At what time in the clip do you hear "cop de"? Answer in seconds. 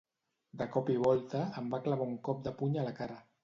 2.31-2.59